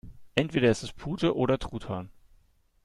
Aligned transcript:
Entweder 0.33 0.71
ist 0.71 0.81
es 0.81 0.91
Pute 0.93 1.35
oder 1.35 1.59
Truthahn. 1.59 2.09